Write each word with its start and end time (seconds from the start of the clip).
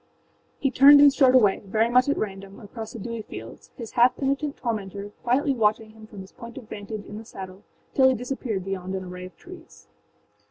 â 0.01 0.03
He 0.57 0.71
turned 0.71 0.99
and 0.99 1.13
strode 1.13 1.35
away, 1.35 1.61
very 1.63 1.87
much 1.87 2.09
at 2.09 2.17
random, 2.17 2.59
across 2.59 2.93
the 2.93 2.97
dewy 2.97 3.21
fields, 3.21 3.69
his 3.77 3.91
half 3.91 4.15
penitent 4.17 4.57
tormentor 4.57 5.11
quietly 5.21 5.53
watching 5.53 5.91
him 5.91 6.07
from 6.07 6.21
his 6.21 6.31
point 6.31 6.57
of 6.57 6.67
vantage 6.67 7.05
in 7.05 7.19
the 7.19 7.23
saddle 7.23 7.61
till 7.93 8.09
he 8.09 8.15
disappeared 8.15 8.65
beyond 8.65 8.95
an 8.95 9.03
array 9.03 9.25
of 9.27 9.37
trees. 9.37 9.87